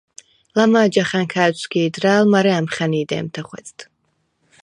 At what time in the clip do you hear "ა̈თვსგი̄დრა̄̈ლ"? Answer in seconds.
1.45-2.25